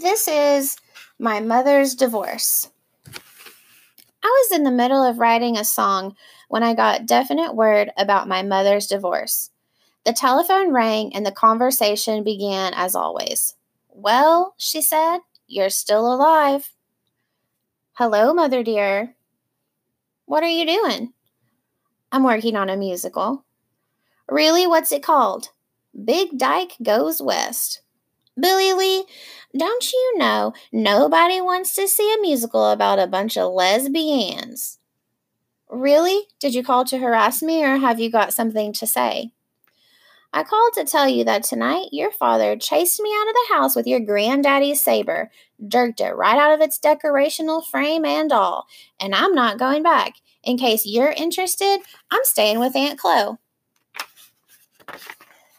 This 0.00 0.28
is 0.28 0.78
my 1.18 1.40
mother's 1.40 1.94
divorce. 1.94 2.70
I 3.06 3.12
was 4.22 4.50
in 4.50 4.64
the 4.64 4.70
middle 4.70 5.04
of 5.04 5.18
writing 5.18 5.58
a 5.58 5.64
song 5.64 6.16
when 6.48 6.62
I 6.62 6.72
got 6.72 7.04
definite 7.04 7.54
word 7.54 7.90
about 7.98 8.26
my 8.26 8.42
mother's 8.42 8.86
divorce. 8.86 9.50
The 10.06 10.14
telephone 10.14 10.72
rang 10.72 11.14
and 11.14 11.26
the 11.26 11.30
conversation 11.30 12.24
began 12.24 12.72
as 12.72 12.94
always. 12.94 13.56
Well, 13.90 14.54
she 14.56 14.80
said, 14.80 15.18
you're 15.46 15.68
still 15.68 16.10
alive. 16.10 16.70
Hello, 17.92 18.32
mother 18.32 18.62
dear. 18.62 19.16
What 20.24 20.42
are 20.42 20.48
you 20.48 20.64
doing? 20.64 21.12
I'm 22.10 22.24
working 22.24 22.56
on 22.56 22.70
a 22.70 22.76
musical. 22.78 23.44
Really? 24.30 24.66
What's 24.66 24.92
it 24.92 25.02
called? 25.02 25.50
Big 26.02 26.38
Dyke 26.38 26.72
Goes 26.82 27.20
West. 27.20 27.82
Billy 28.38 28.72
Lee, 28.72 29.04
don't 29.56 29.92
you 29.92 30.18
know 30.18 30.52
nobody 30.72 31.40
wants 31.40 31.74
to 31.74 31.88
see 31.88 32.12
a 32.12 32.20
musical 32.20 32.70
about 32.70 32.98
a 32.98 33.06
bunch 33.06 33.36
of 33.36 33.52
lesbians? 33.52 34.78
Really? 35.68 36.26
Did 36.38 36.54
you 36.54 36.64
call 36.64 36.84
to 36.86 36.98
harass 36.98 37.42
me 37.42 37.64
or 37.64 37.78
have 37.78 38.00
you 38.00 38.10
got 38.10 38.32
something 38.32 38.72
to 38.74 38.86
say? 38.86 39.32
I 40.32 40.44
called 40.44 40.74
to 40.74 40.84
tell 40.84 41.08
you 41.08 41.24
that 41.24 41.42
tonight 41.42 41.88
your 41.90 42.12
father 42.12 42.56
chased 42.56 43.00
me 43.00 43.10
out 43.10 43.28
of 43.28 43.34
the 43.34 43.54
house 43.54 43.74
with 43.74 43.86
your 43.86 43.98
granddaddy's 43.98 44.80
saber, 44.80 45.30
jerked 45.66 46.00
it 46.00 46.14
right 46.14 46.38
out 46.38 46.52
of 46.52 46.60
its 46.60 46.78
decorational 46.78 47.66
frame 47.66 48.04
and 48.04 48.30
all, 48.30 48.66
and 49.00 49.12
I'm 49.12 49.34
not 49.34 49.58
going 49.58 49.82
back. 49.82 50.14
In 50.44 50.56
case 50.56 50.86
you're 50.86 51.10
interested, 51.10 51.78
I'm 52.12 52.22
staying 52.22 52.60
with 52.60 52.76
Aunt 52.76 52.98
Chloe. 52.98 53.38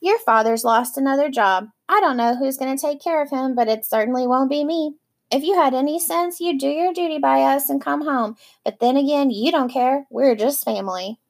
Your 0.00 0.18
father's 0.20 0.64
lost 0.64 0.96
another 0.96 1.28
job. 1.28 1.68
I 1.92 2.00
don't 2.00 2.16
know 2.16 2.34
who's 2.34 2.56
going 2.56 2.74
to 2.74 2.80
take 2.80 3.02
care 3.02 3.20
of 3.20 3.28
him, 3.28 3.54
but 3.54 3.68
it 3.68 3.84
certainly 3.84 4.26
won't 4.26 4.48
be 4.48 4.64
me. 4.64 4.94
If 5.30 5.42
you 5.42 5.56
had 5.56 5.74
any 5.74 5.98
sense, 5.98 6.40
you'd 6.40 6.56
do 6.56 6.68
your 6.68 6.94
duty 6.94 7.18
by 7.18 7.42
us 7.42 7.68
and 7.68 7.82
come 7.82 8.06
home. 8.06 8.36
But 8.64 8.80
then 8.80 8.96
again, 8.96 9.30
you 9.30 9.52
don't 9.52 9.70
care. 9.70 10.06
We're 10.08 10.34
just 10.34 10.64
family. 10.64 11.20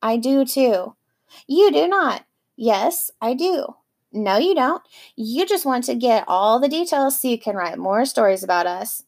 I 0.00 0.18
do 0.18 0.44
too. 0.44 0.94
You 1.48 1.72
do 1.72 1.88
not. 1.88 2.24
Yes, 2.54 3.10
I 3.20 3.34
do. 3.34 3.74
No, 4.12 4.36
you 4.36 4.54
don't. 4.54 4.84
You 5.16 5.44
just 5.44 5.66
want 5.66 5.82
to 5.86 5.96
get 5.96 6.26
all 6.28 6.60
the 6.60 6.68
details 6.68 7.20
so 7.20 7.26
you 7.26 7.38
can 7.40 7.56
write 7.56 7.76
more 7.76 8.04
stories 8.04 8.44
about 8.44 8.68
us. 8.68 9.02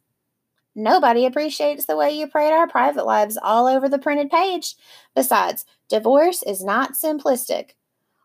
Nobody 0.75 1.25
appreciates 1.25 1.85
the 1.85 1.97
way 1.97 2.11
you 2.11 2.27
parade 2.27 2.53
our 2.53 2.67
private 2.67 3.07
lives 3.07 3.39
all 3.41 3.69
over 3.69 3.89
the 3.89 4.01
printed 4.01 4.29
page. 4.29 4.75
Besides, 5.15 5.67
divorce 5.89 6.43
is 6.43 6.65
not 6.65 6.95
simplistic. 6.95 7.75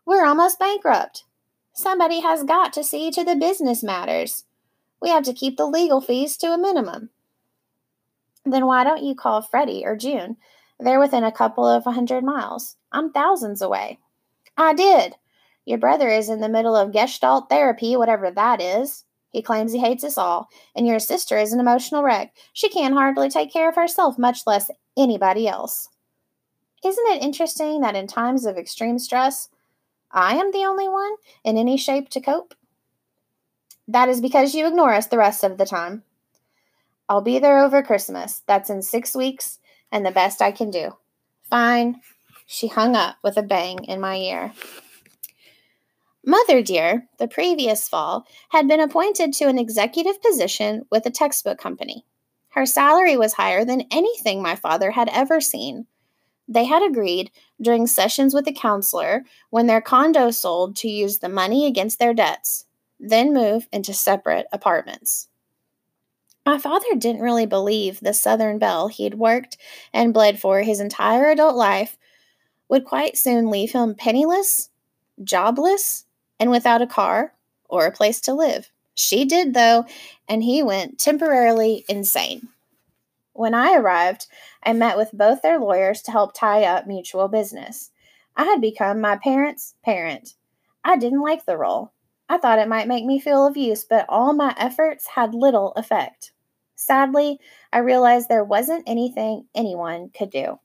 We're 0.04 0.26
almost 0.26 0.58
bankrupt. 0.58 1.22
Somebody 1.72 2.20
has 2.20 2.44
got 2.44 2.72
to 2.74 2.84
see 2.84 3.10
to 3.10 3.24
the 3.24 3.36
business 3.36 3.82
matters. 3.82 4.44
We 5.00 5.08
have 5.08 5.24
to 5.24 5.32
keep 5.32 5.56
the 5.56 5.66
legal 5.66 6.00
fees 6.00 6.36
to 6.38 6.52
a 6.52 6.58
minimum. 6.58 7.10
Then 8.44 8.66
why 8.66 8.84
don't 8.84 9.02
you 9.02 9.14
call 9.14 9.42
Freddie 9.42 9.84
or 9.84 9.96
June? 9.96 10.36
They're 10.78 11.00
within 11.00 11.24
a 11.24 11.32
couple 11.32 11.66
of 11.66 11.84
hundred 11.84 12.24
miles. 12.24 12.76
I'm 12.90 13.12
thousands 13.12 13.62
away. 13.62 13.98
I 14.56 14.74
did. 14.74 15.14
Your 15.64 15.78
brother 15.78 16.08
is 16.08 16.28
in 16.28 16.40
the 16.40 16.48
middle 16.48 16.74
of 16.74 16.92
gestalt 16.92 17.48
therapy, 17.48 17.96
whatever 17.96 18.30
that 18.30 18.60
is. 18.60 19.04
He 19.30 19.42
claims 19.42 19.72
he 19.72 19.78
hates 19.78 20.02
us 20.02 20.18
all. 20.18 20.48
And 20.74 20.86
your 20.86 20.98
sister 20.98 21.38
is 21.38 21.52
an 21.52 21.60
emotional 21.60 22.02
wreck. 22.02 22.34
She 22.52 22.68
can't 22.68 22.94
hardly 22.94 23.28
take 23.28 23.52
care 23.52 23.68
of 23.68 23.76
herself, 23.76 24.18
much 24.18 24.40
less 24.46 24.70
anybody 24.96 25.46
else. 25.46 25.88
Isn't 26.84 27.06
it 27.10 27.22
interesting 27.22 27.80
that 27.82 27.94
in 27.94 28.06
times 28.06 28.46
of 28.46 28.56
extreme 28.56 28.98
stress, 28.98 29.50
I 30.12 30.36
am 30.36 30.50
the 30.50 30.64
only 30.64 30.88
one 30.88 31.14
in 31.44 31.56
any 31.56 31.76
shape 31.76 32.08
to 32.10 32.20
cope? 32.20 32.54
That 33.86 34.08
is 34.08 34.20
because 34.20 34.54
you 34.54 34.66
ignore 34.66 34.92
us 34.92 35.06
the 35.06 35.18
rest 35.18 35.44
of 35.44 35.58
the 35.58 35.66
time. 35.66 36.02
I'll 37.08 37.20
be 37.20 37.38
there 37.38 37.58
over 37.58 37.82
Christmas. 37.82 38.42
That's 38.46 38.70
in 38.70 38.82
six 38.82 39.16
weeks, 39.16 39.58
and 39.90 40.06
the 40.06 40.12
best 40.12 40.40
I 40.40 40.52
can 40.52 40.70
do. 40.70 40.96
Fine. 41.48 42.00
She 42.46 42.68
hung 42.68 42.94
up 42.94 43.16
with 43.22 43.36
a 43.36 43.42
bang 43.42 43.84
in 43.84 44.00
my 44.00 44.16
ear. 44.16 44.52
Mother 46.24 46.62
dear, 46.62 47.08
the 47.18 47.26
previous 47.26 47.88
fall, 47.88 48.26
had 48.50 48.68
been 48.68 48.80
appointed 48.80 49.32
to 49.34 49.46
an 49.46 49.58
executive 49.58 50.22
position 50.22 50.82
with 50.90 51.06
a 51.06 51.10
textbook 51.10 51.58
company. 51.58 52.04
Her 52.50 52.66
salary 52.66 53.16
was 53.16 53.34
higher 53.34 53.64
than 53.64 53.86
anything 53.90 54.42
my 54.42 54.54
father 54.54 54.90
had 54.90 55.08
ever 55.08 55.40
seen. 55.40 55.86
They 56.50 56.64
had 56.64 56.82
agreed 56.82 57.30
during 57.62 57.86
sessions 57.86 58.34
with 58.34 58.44
the 58.44 58.52
counselor 58.52 59.24
when 59.50 59.68
their 59.68 59.80
condo 59.80 60.32
sold 60.32 60.74
to 60.76 60.88
use 60.88 61.20
the 61.20 61.28
money 61.28 61.64
against 61.64 62.00
their 62.00 62.12
debts, 62.12 62.66
then 62.98 63.32
move 63.32 63.68
into 63.72 63.94
separate 63.94 64.48
apartments. 64.52 65.28
My 66.44 66.58
father 66.58 66.96
didn't 66.98 67.22
really 67.22 67.46
believe 67.46 68.00
the 68.00 68.12
Southern 68.12 68.58
Belle 68.58 68.88
he'd 68.88 69.14
worked 69.14 69.58
and 69.92 70.12
bled 70.12 70.40
for 70.40 70.62
his 70.62 70.80
entire 70.80 71.30
adult 71.30 71.54
life 71.54 71.96
would 72.68 72.84
quite 72.84 73.16
soon 73.16 73.48
leave 73.48 73.70
him 73.70 73.94
penniless, 73.94 74.70
jobless, 75.22 76.04
and 76.40 76.50
without 76.50 76.82
a 76.82 76.86
car 76.86 77.32
or 77.68 77.86
a 77.86 77.92
place 77.92 78.20
to 78.22 78.34
live. 78.34 78.72
She 78.94 79.24
did, 79.24 79.54
though, 79.54 79.84
and 80.28 80.42
he 80.42 80.64
went 80.64 80.98
temporarily 80.98 81.84
insane. 81.88 82.48
When 83.32 83.54
I 83.54 83.74
arrived, 83.74 84.26
I 84.62 84.72
met 84.72 84.96
with 84.96 85.10
both 85.12 85.42
their 85.42 85.58
lawyers 85.58 86.02
to 86.02 86.10
help 86.10 86.34
tie 86.34 86.64
up 86.64 86.86
mutual 86.86 87.28
business. 87.28 87.90
I 88.36 88.44
had 88.44 88.60
become 88.60 89.00
my 89.00 89.16
parents' 89.16 89.74
parent. 89.84 90.34
I 90.84 90.96
didn't 90.96 91.22
like 91.22 91.44
the 91.44 91.56
role. 91.56 91.92
I 92.28 92.38
thought 92.38 92.58
it 92.58 92.68
might 92.68 92.88
make 92.88 93.04
me 93.04 93.18
feel 93.18 93.46
of 93.46 93.56
use, 93.56 93.84
but 93.84 94.06
all 94.08 94.32
my 94.32 94.54
efforts 94.56 95.08
had 95.08 95.34
little 95.34 95.72
effect. 95.72 96.32
Sadly, 96.76 97.38
I 97.72 97.78
realized 97.78 98.28
there 98.28 98.44
wasn't 98.44 98.84
anything 98.86 99.46
anyone 99.54 100.10
could 100.16 100.30
do. 100.30 100.60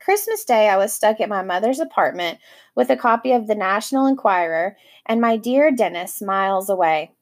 Christmas 0.00 0.44
Day, 0.44 0.68
I 0.68 0.76
was 0.76 0.94
stuck 0.94 1.20
at 1.20 1.28
my 1.28 1.42
mother's 1.42 1.80
apartment 1.80 2.38
with 2.76 2.90
a 2.90 2.96
copy 2.96 3.32
of 3.32 3.46
the 3.46 3.56
National 3.56 4.06
Enquirer 4.06 4.76
and 5.04 5.20
my 5.20 5.36
dear 5.36 5.72
Dennis 5.72 6.22
miles 6.22 6.70
away. 6.70 7.15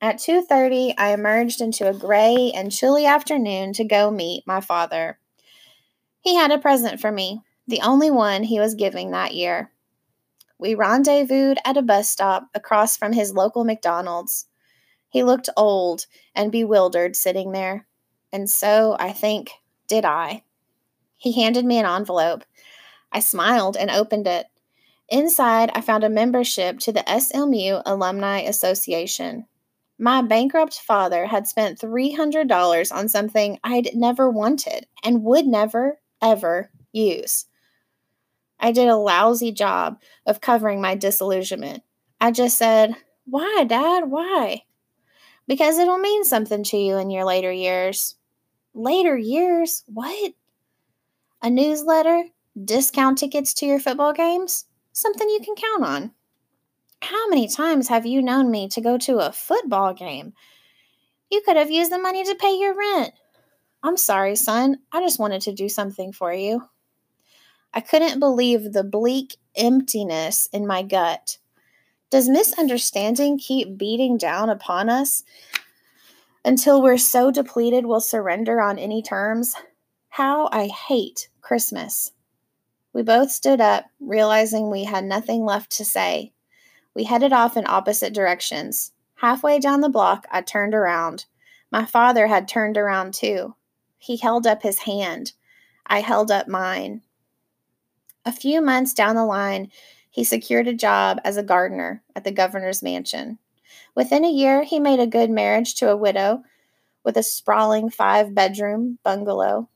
At 0.00 0.18
2:30, 0.18 0.94
I 0.96 1.12
emerged 1.12 1.60
into 1.60 1.88
a 1.88 1.92
gray 1.92 2.52
and 2.54 2.70
chilly 2.70 3.04
afternoon 3.04 3.72
to 3.72 3.84
go 3.84 4.12
meet 4.12 4.46
my 4.46 4.60
father. 4.60 5.18
He 6.20 6.36
had 6.36 6.52
a 6.52 6.58
present 6.58 7.00
for 7.00 7.10
me, 7.10 7.42
the 7.66 7.80
only 7.80 8.08
one 8.08 8.44
he 8.44 8.60
was 8.60 8.76
giving 8.76 9.10
that 9.10 9.34
year. 9.34 9.72
We 10.56 10.76
rendezvoused 10.76 11.58
at 11.64 11.76
a 11.76 11.82
bus 11.82 12.08
stop 12.08 12.48
across 12.54 12.96
from 12.96 13.12
his 13.12 13.34
local 13.34 13.64
McDonald's. 13.64 14.46
He 15.08 15.24
looked 15.24 15.48
old 15.56 16.06
and 16.32 16.52
bewildered 16.52 17.16
sitting 17.16 17.50
there, 17.50 17.88
and 18.32 18.48
so, 18.48 18.96
I 19.00 19.12
think, 19.12 19.50
did 19.88 20.04
I. 20.04 20.44
He 21.16 21.32
handed 21.32 21.64
me 21.64 21.78
an 21.78 21.86
envelope. 21.86 22.44
I 23.10 23.18
smiled 23.18 23.76
and 23.76 23.90
opened 23.90 24.28
it. 24.28 24.46
Inside, 25.08 25.72
I 25.74 25.80
found 25.80 26.04
a 26.04 26.08
membership 26.08 26.78
to 26.80 26.92
the 26.92 27.04
SMU 27.18 27.80
Alumni 27.84 28.42
Association. 28.42 29.46
My 29.98 30.22
bankrupt 30.22 30.74
father 30.74 31.26
had 31.26 31.48
spent 31.48 31.80
$300 31.80 32.94
on 32.94 33.08
something 33.08 33.58
I'd 33.64 33.90
never 33.94 34.30
wanted 34.30 34.86
and 35.02 35.24
would 35.24 35.46
never, 35.46 35.98
ever 36.22 36.70
use. 36.92 37.46
I 38.60 38.70
did 38.70 38.88
a 38.88 38.96
lousy 38.96 39.50
job 39.50 40.00
of 40.24 40.40
covering 40.40 40.80
my 40.80 40.94
disillusionment. 40.94 41.82
I 42.20 42.30
just 42.30 42.56
said, 42.56 42.94
Why, 43.24 43.64
Dad? 43.66 44.04
Why? 44.10 44.62
Because 45.48 45.78
it'll 45.78 45.98
mean 45.98 46.24
something 46.24 46.62
to 46.64 46.76
you 46.76 46.96
in 46.96 47.10
your 47.10 47.24
later 47.24 47.50
years. 47.50 48.16
Later 48.74 49.16
years? 49.16 49.82
What? 49.86 50.34
A 51.42 51.50
newsletter? 51.50 52.24
Discount 52.64 53.18
tickets 53.18 53.54
to 53.54 53.66
your 53.66 53.80
football 53.80 54.12
games? 54.12 54.66
Something 54.92 55.28
you 55.28 55.40
can 55.40 55.54
count 55.54 55.84
on. 55.84 56.10
How 57.00 57.28
many 57.28 57.48
times 57.48 57.88
have 57.88 58.06
you 58.06 58.22
known 58.22 58.50
me 58.50 58.68
to 58.68 58.80
go 58.80 58.98
to 58.98 59.18
a 59.18 59.32
football 59.32 59.94
game? 59.94 60.32
You 61.30 61.42
could 61.44 61.56
have 61.56 61.70
used 61.70 61.92
the 61.92 61.98
money 61.98 62.24
to 62.24 62.34
pay 62.34 62.56
your 62.56 62.74
rent. 62.76 63.12
I'm 63.82 63.96
sorry, 63.96 64.34
son. 64.34 64.78
I 64.92 65.00
just 65.00 65.18
wanted 65.18 65.42
to 65.42 65.52
do 65.52 65.68
something 65.68 66.12
for 66.12 66.32
you. 66.32 66.62
I 67.72 67.80
couldn't 67.80 68.18
believe 68.18 68.72
the 68.72 68.82
bleak 68.82 69.36
emptiness 69.54 70.48
in 70.52 70.66
my 70.66 70.82
gut. 70.82 71.38
Does 72.10 72.28
misunderstanding 72.28 73.38
keep 73.38 73.76
beating 73.76 74.16
down 74.16 74.48
upon 74.48 74.88
us 74.88 75.22
until 76.44 76.82
we're 76.82 76.96
so 76.96 77.30
depleted 77.30 77.84
we'll 77.84 78.00
surrender 78.00 78.60
on 78.60 78.78
any 78.78 79.02
terms? 79.02 79.54
How 80.08 80.48
I 80.50 80.66
hate 80.66 81.28
Christmas. 81.42 82.12
We 82.94 83.02
both 83.02 83.30
stood 83.30 83.60
up, 83.60 83.84
realizing 84.00 84.70
we 84.70 84.84
had 84.84 85.04
nothing 85.04 85.44
left 85.44 85.70
to 85.76 85.84
say. 85.84 86.32
We 86.98 87.04
headed 87.04 87.32
off 87.32 87.56
in 87.56 87.64
opposite 87.68 88.12
directions. 88.12 88.90
Halfway 89.14 89.60
down 89.60 89.82
the 89.82 89.88
block, 89.88 90.26
I 90.32 90.40
turned 90.40 90.74
around. 90.74 91.26
My 91.70 91.84
father 91.84 92.26
had 92.26 92.48
turned 92.48 92.76
around 92.76 93.14
too. 93.14 93.54
He 93.98 94.16
held 94.16 94.48
up 94.48 94.64
his 94.64 94.80
hand. 94.80 95.30
I 95.86 96.00
held 96.00 96.32
up 96.32 96.48
mine. 96.48 97.02
A 98.24 98.32
few 98.32 98.60
months 98.60 98.92
down 98.92 99.14
the 99.14 99.24
line, 99.24 99.70
he 100.10 100.24
secured 100.24 100.66
a 100.66 100.74
job 100.74 101.20
as 101.22 101.36
a 101.36 101.42
gardener 101.44 102.02
at 102.16 102.24
the 102.24 102.32
governor's 102.32 102.82
mansion. 102.82 103.38
Within 103.94 104.24
a 104.24 104.32
year, 104.32 104.64
he 104.64 104.80
made 104.80 104.98
a 104.98 105.06
good 105.06 105.30
marriage 105.30 105.76
to 105.76 105.90
a 105.90 105.96
widow 105.96 106.42
with 107.04 107.16
a 107.16 107.22
sprawling 107.22 107.90
five 107.90 108.34
bedroom 108.34 108.98
bungalow. 109.04 109.68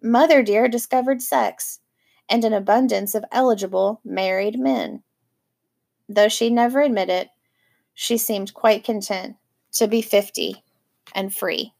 Mother 0.00 0.44
Dear 0.44 0.68
discovered 0.68 1.20
sex 1.20 1.80
and 2.28 2.44
an 2.44 2.52
abundance 2.52 3.16
of 3.16 3.24
eligible 3.32 4.00
married 4.04 4.56
men. 4.56 5.02
Though 6.08 6.28
she 6.28 6.50
never 6.50 6.80
admitted, 6.80 7.30
she 7.94 8.16
seemed 8.16 8.54
quite 8.54 8.84
content 8.84 9.36
to 9.72 9.86
be 9.86 10.00
50 10.00 10.62
and 11.14 11.34
free. 11.34 11.74